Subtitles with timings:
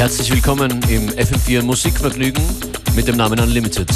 [0.00, 2.42] Herzlich willkommen im FM4 Musikvergnügen
[2.96, 3.90] mit dem Namen Unlimited.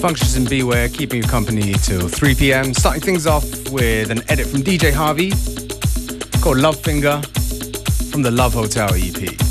[0.00, 2.74] Functionist in Beware, keeping you company till 3 p.m.
[2.74, 5.32] Starting things off with an edit from DJ Harvey
[6.40, 7.22] called Love Finger
[8.10, 9.49] from the Love Hotel EP.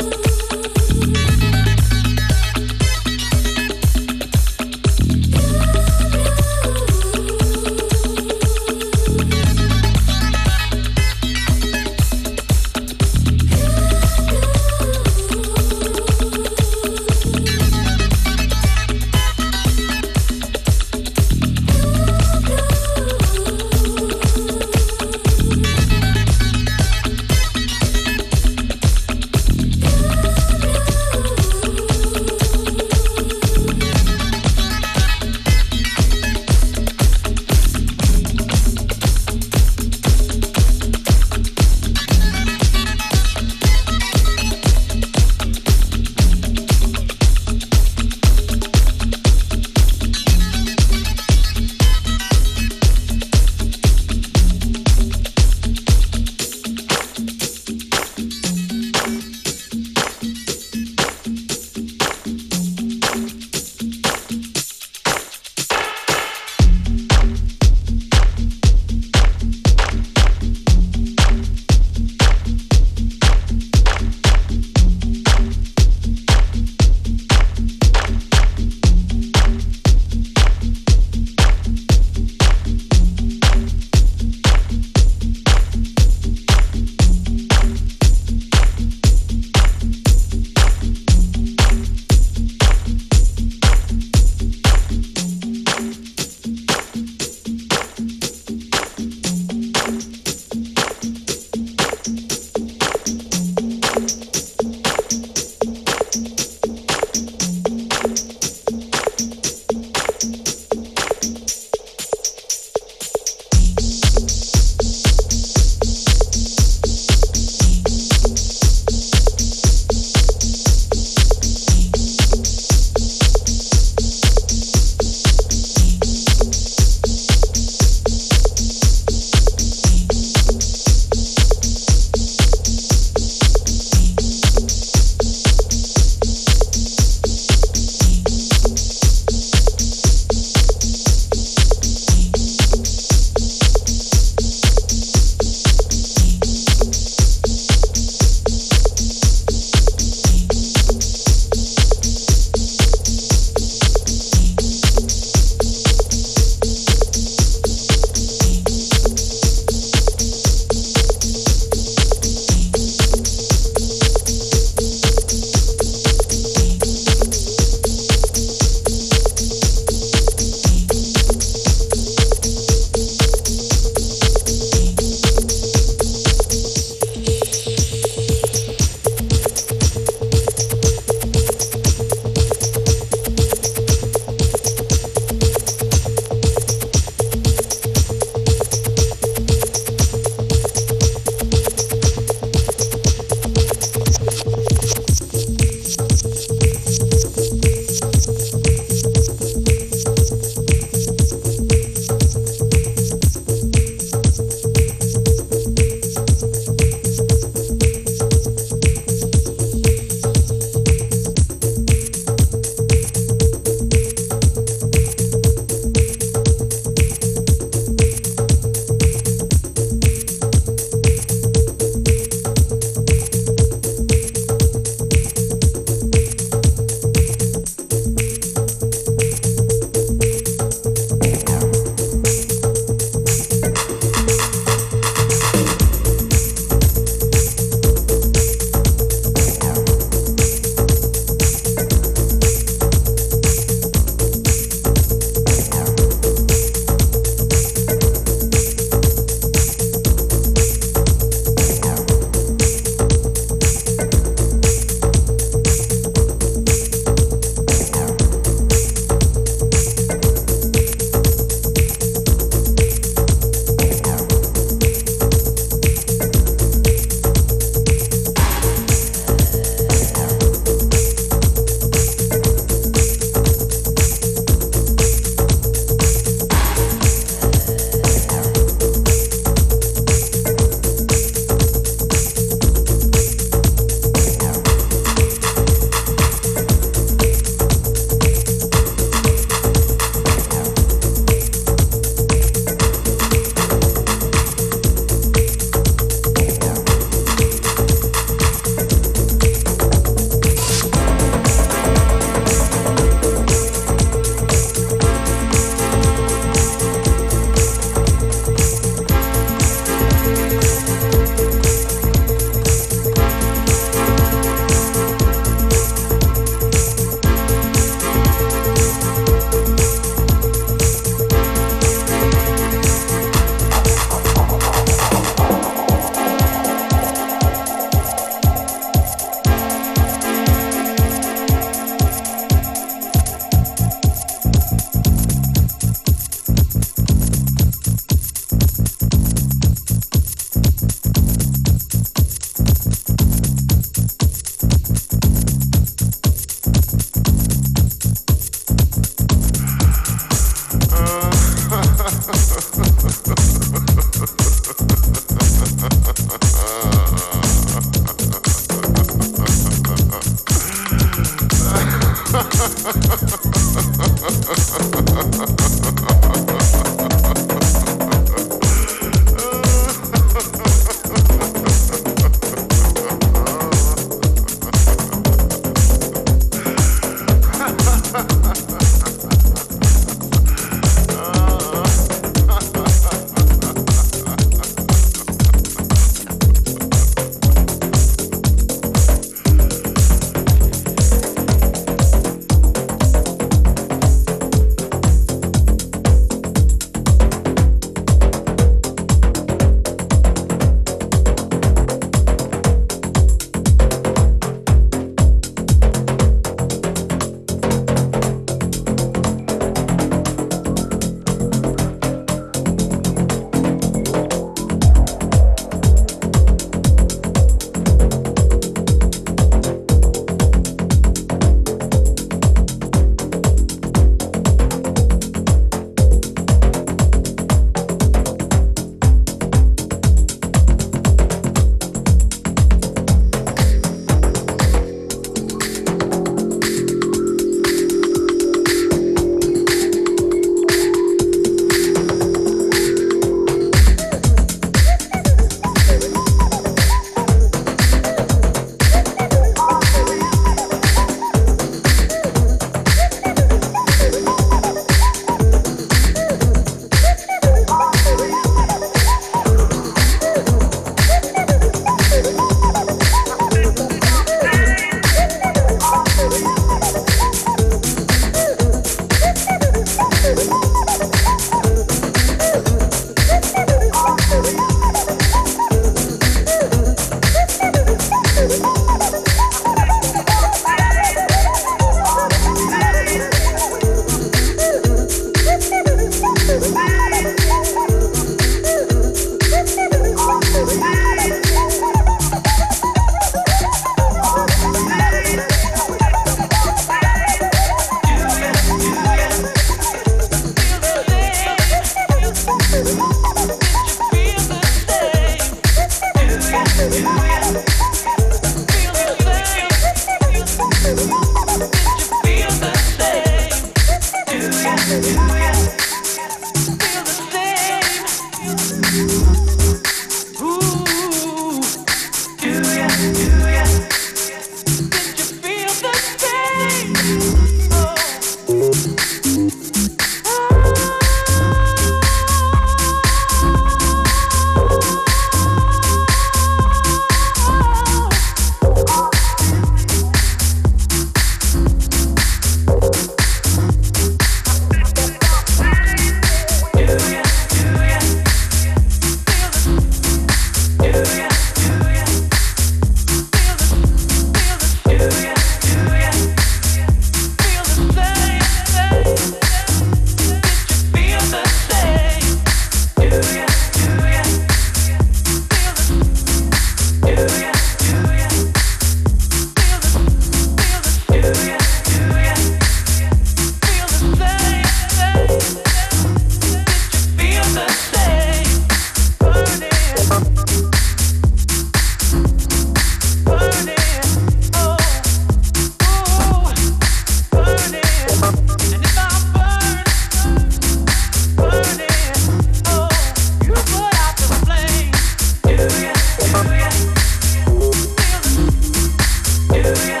[599.63, 600.00] Hallelujah.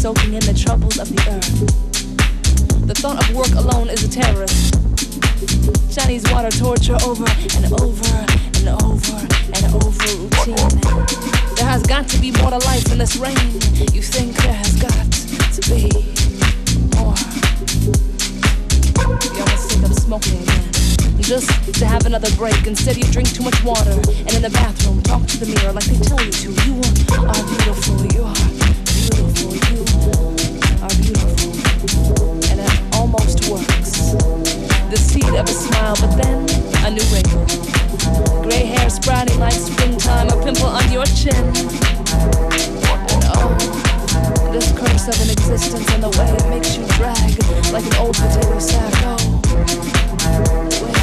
[0.00, 2.88] Soaking in the troubles of the earth.
[2.88, 4.72] The thought of work alone is a terrorist.
[5.92, 8.08] Chinese water torture over and over
[8.56, 9.16] and over
[9.52, 10.80] and over routine.
[11.52, 13.36] There has got to be more to life in this rain.
[13.92, 15.92] You think there has got to be
[16.96, 17.12] more.
[19.20, 20.64] You almost think I'm smoking again.
[21.20, 22.66] Just to have another break.
[22.66, 25.84] Instead, you drink too much water and in the bathroom talk to the mirror like
[25.84, 26.48] they tell you to.
[26.64, 26.80] You
[27.20, 28.00] are beautiful.
[28.16, 28.59] You are
[34.90, 36.42] the seed of a smile, but then
[36.84, 37.46] a new wrinkle.
[38.42, 41.36] Gray hair sprouting like springtime, a pimple on your chin.
[41.36, 43.54] And oh,
[44.52, 47.38] this curse of an existence and the way it makes you drag
[47.72, 48.92] like an old potato sack.
[49.06, 49.40] Oh,
[50.68, 50.99] the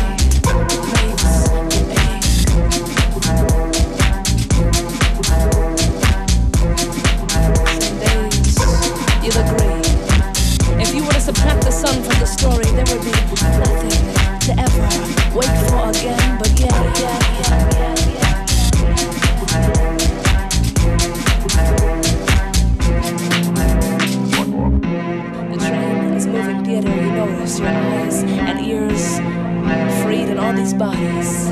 [30.78, 31.50] bodies.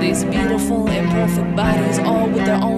[0.00, 2.77] These beautiful, imperfect bodies, all with their own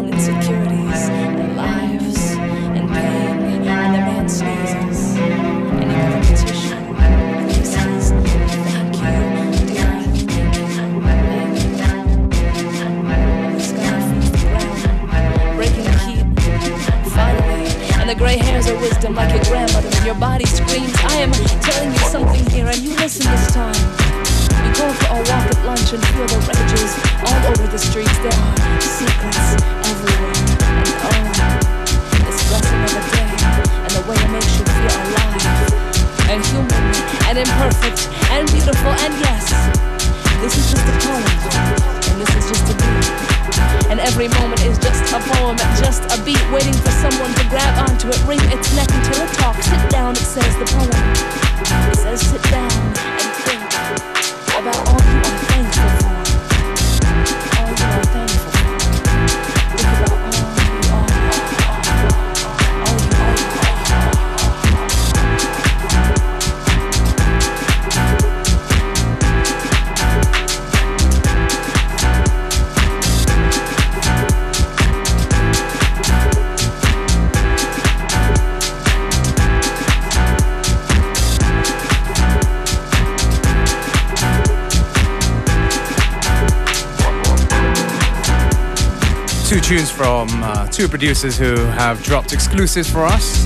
[90.81, 93.45] two producers who have dropped exclusives for us.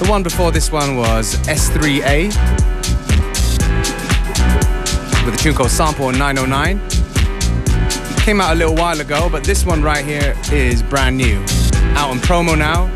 [0.00, 2.26] The one before this one was S3A
[5.24, 6.80] with a tune called Sample 909.
[8.24, 11.38] Came out a little while ago, but this one right here is brand new.
[11.94, 12.90] Out on promo now.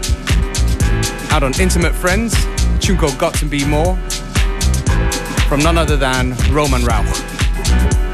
[1.31, 2.35] Out on Intimate Friends.
[2.81, 3.97] Tune called Got to Be More.
[5.47, 8.08] From none other than Roman Rauch.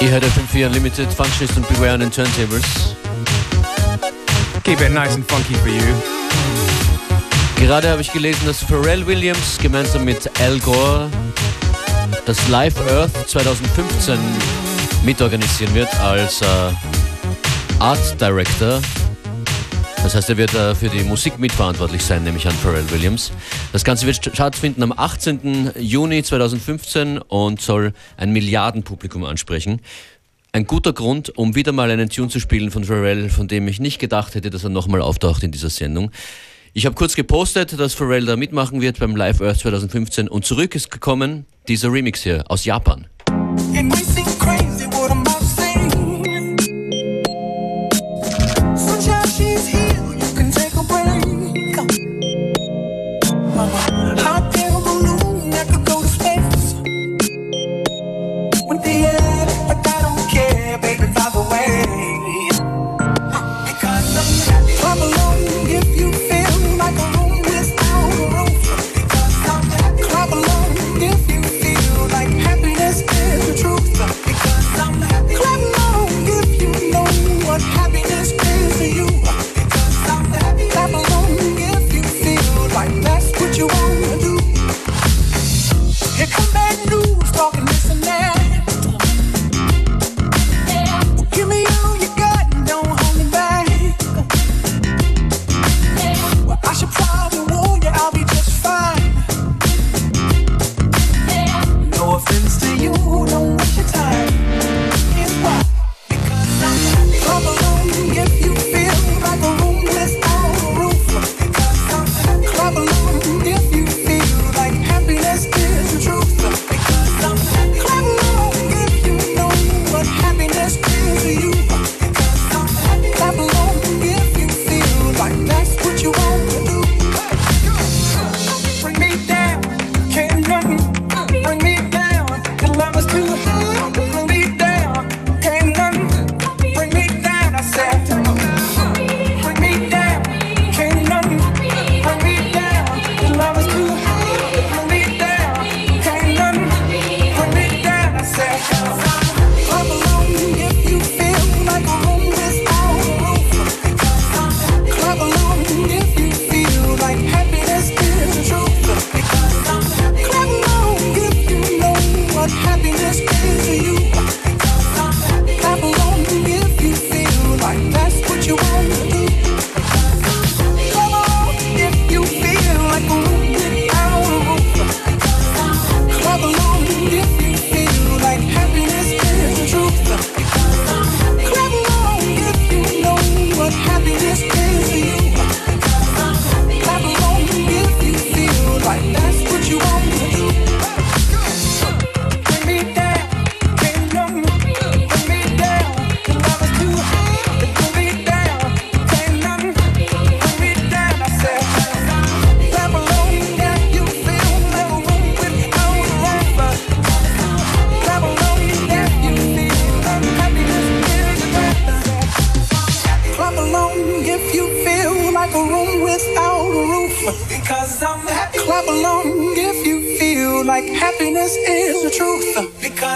[0.00, 2.96] Ihr hört FM4 Unlimited, Functionist und Beware an den Turntables.
[4.64, 5.94] Keep it nice and funky for you.
[7.56, 11.10] Gerade habe ich gelesen, dass Pharrell Williams gemeinsam mit Al Gore
[12.24, 14.18] das Live Earth 2015
[15.04, 16.46] mitorganisieren wird als äh,
[17.78, 18.80] Art Director.
[20.02, 23.30] Das heißt, er wird äh, für die Musik mitverantwortlich sein, nämlich an Pharrell Williams.
[23.72, 25.72] Das Ganze wird stattfinden am 18.
[25.78, 29.80] Juni 2015 und soll ein Milliardenpublikum ansprechen.
[30.52, 33.78] Ein guter Grund, um wieder mal einen Tune zu spielen von Pharrell, von dem ich
[33.78, 36.10] nicht gedacht hätte, dass er nochmal auftaucht in dieser Sendung.
[36.72, 40.74] Ich habe kurz gepostet, dass Pharrell da mitmachen wird beim Live Earth 2015 und zurück
[40.74, 43.06] ist gekommen dieser Remix hier aus Japan.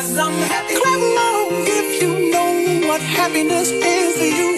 [0.04, 0.74] Cause I'm happy.
[0.74, 4.53] Clap along if you know what happiness is to you.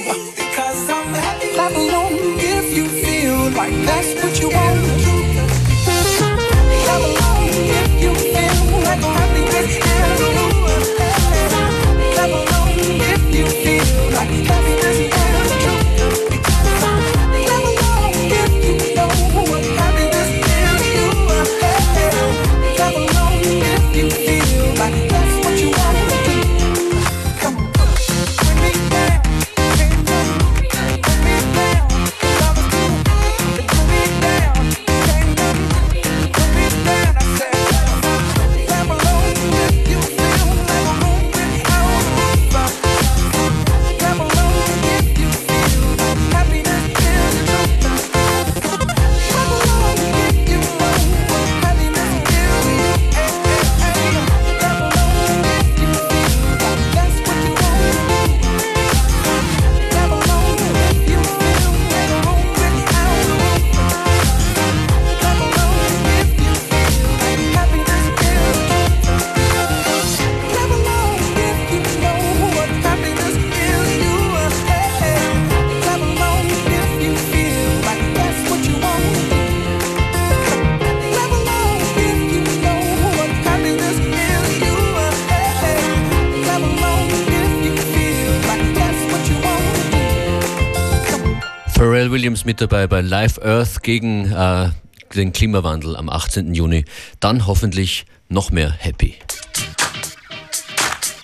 [92.06, 94.70] Pharrell Williams mit dabei bei Live Earth gegen äh,
[95.16, 96.54] den Klimawandel am 18.
[96.54, 96.84] Juni.
[97.18, 99.16] Dann hoffentlich noch mehr Happy.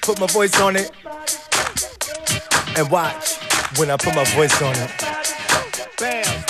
[0.00, 0.90] Put my voice on it
[2.76, 3.38] and watch
[3.76, 4.90] when I put my voice on it.
[6.00, 6.41] Bam.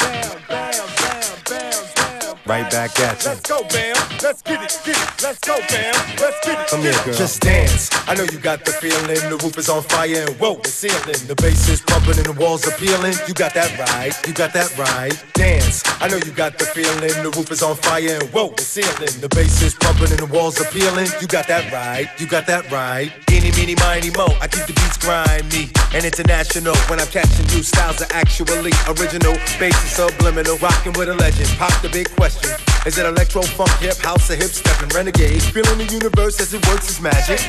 [2.53, 3.31] Right back at you.
[3.31, 3.97] Let's go, Bam.
[4.23, 5.23] Let's get it, get it.
[5.23, 5.95] Let's go, Bam.
[6.21, 6.69] Let's get it.
[6.69, 7.15] Come here, girl.
[7.15, 7.89] Just dance.
[8.07, 9.07] I know you got the feeling.
[9.07, 11.17] The roof is on fire and whoa, the ceiling.
[11.33, 13.15] The bass is pumping and the walls are peeling.
[13.27, 14.13] You got that right.
[14.29, 15.17] You got that right.
[15.33, 15.83] Dance.
[16.03, 17.01] I know you got the feeling.
[17.01, 19.17] The roof is on fire and whoa, the ceiling.
[19.25, 21.09] The bass is pumping and the walls are peeling.
[21.23, 22.11] You got that right.
[22.21, 23.11] You got that right.
[23.33, 24.29] Any, meeny, miny, mo.
[24.45, 26.77] I keep the beats grimy and international.
[26.93, 29.41] When I'm catching you, styles are actually original.
[29.57, 30.59] Bass is subliminal.
[30.59, 31.49] Rocking with a legend.
[31.57, 32.42] Pop the big question.
[32.85, 35.43] Is it electro, funk, hip, house, or hip stepping renegade?
[35.43, 37.41] Feeling the universe as it works its magic.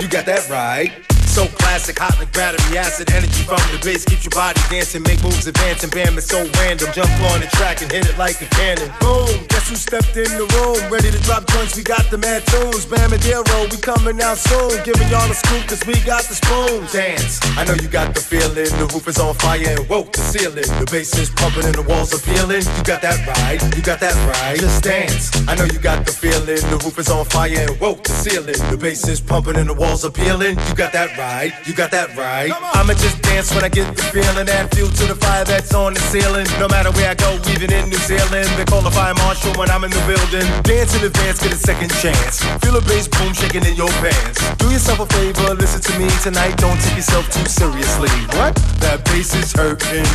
[0.00, 0.92] You got that right.
[1.32, 3.08] So classic, hot like battery acid.
[3.08, 5.00] Energy from the bass keeps your body dancing.
[5.00, 5.88] Make moves advancing.
[5.88, 6.92] Bam, it's so random.
[6.92, 8.92] Jump on the track and hit it like a cannon.
[9.00, 10.76] Boom, guess who stepped in the room?
[10.92, 12.84] Ready to drop joints, we got the mad tunes.
[12.84, 14.76] Bam and Dero, we coming out soon.
[14.84, 16.84] Giving y'all a scoop, cause we got the spoon.
[16.92, 18.68] Dance, I know you got the feeling.
[18.68, 20.68] The roof is on fire and woke the ceiling.
[20.68, 22.60] The bass is pumping and the walls are peeling.
[22.60, 24.60] You got that right, you got that right.
[24.60, 26.60] Just dance, I know you got the feeling.
[26.60, 28.60] The roof is on fire and woke the ceiling.
[28.68, 30.60] The bass is pumping and the walls are peeling.
[30.68, 31.52] You got that right right.
[31.66, 32.50] You got that right.
[32.74, 34.48] I'ma just dance when I get the feeling.
[34.48, 36.46] Add fuel to the fire that's on the ceiling.
[36.58, 38.48] No matter where I go, even in New Zealand.
[38.58, 40.46] They call the fire marshal when I'm in the building.
[40.66, 42.42] Dance in advance, get a second chance.
[42.62, 44.42] Feel a bass boom shaking in your pants.
[44.58, 46.58] Do yourself a favor, listen to me tonight.
[46.58, 48.10] Don't take yourself too seriously.
[48.38, 48.54] What?
[48.82, 50.08] That bass is hurting.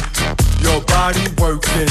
[0.61, 1.89] Your body working.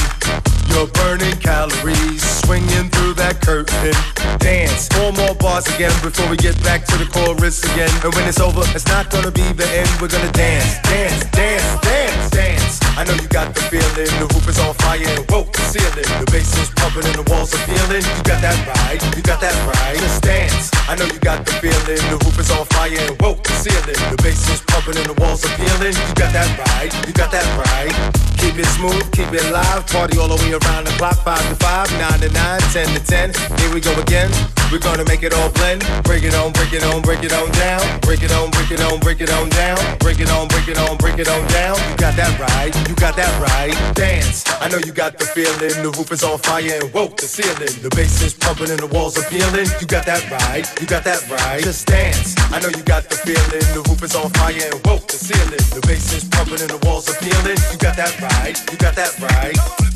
[0.68, 3.94] You're burning calories, swinging through that curtain.
[4.38, 7.90] Dance, four more bars again before we get back to the chorus again.
[8.04, 9.88] And when it's over, it's not gonna be the end.
[10.00, 12.55] We're gonna dance, dance, dance, dance, dance.
[12.96, 14.08] I know you got the feeling.
[14.16, 16.08] The roof is on fire and the ceiling.
[16.16, 18.00] The bass is pumping and the walls are peeling.
[18.00, 20.00] You got that right, you got that right.
[20.00, 20.70] Just dance.
[20.88, 22.00] I know you got the feeling.
[22.08, 24.00] The roof is on fire and the ceiling.
[24.08, 25.92] The bass is pumping and the walls are peeling.
[25.92, 27.92] You got that right, you got that right.
[28.38, 29.84] Keep it smooth, keep it live.
[29.88, 31.18] Party all the way around the clock.
[31.26, 33.34] 5 to 5, 9 to 9, 10 to 10.
[33.58, 34.30] Here we go again.
[34.70, 35.82] We're gonna make it all blend.
[36.04, 37.82] Break it on, break it on, break it on down.
[38.00, 39.78] Break it on, break it on, break it on down.
[39.98, 41.74] Break it on, break it on, break it on down.
[41.90, 43.74] You got that right, you got that right.
[43.94, 44.44] Dance.
[44.60, 45.82] I know you got the feeling.
[45.82, 47.74] The roof is on fire and woke the ceiling.
[47.82, 49.68] The bass is pumping and the walls are peeling.
[49.80, 51.62] You got that right, you got that right.
[51.62, 52.34] Just dance.
[52.52, 53.66] I know you got the feeling.
[53.74, 55.64] The roof is on fire and woke the ceiling.
[55.74, 57.58] The bass is pumping and the walls are peeling.
[57.72, 59.95] You got that right, you got that right.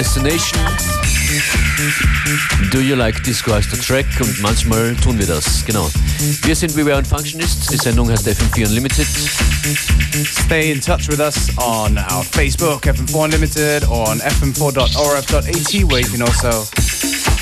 [0.00, 0.58] Destination.
[2.70, 5.90] Do You Like Disco heißt der Track und manchmal tun wir das, genau.
[6.44, 9.06] Wir sind We Were Functionists, die Sendung heißt FM4 Unlimited.
[10.46, 16.08] Stay in touch with us on our Facebook, FM4 Unlimited, or on fm4.orf.at, where you
[16.08, 16.64] can also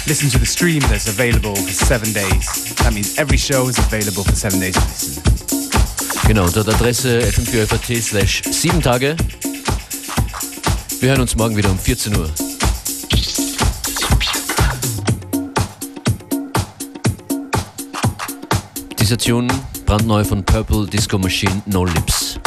[0.08, 2.74] listen to the stream that's available for seven days.
[2.82, 5.22] That means every show is available for seven days to listen.
[6.26, 9.14] Genau, unter der Adresse fm4.at slash 7 Tage.
[11.00, 12.28] Wir hören uns morgen wieder um 14 Uhr.
[19.16, 19.48] Tune
[19.86, 22.38] brandneu von Purple Disco Machine No Lips.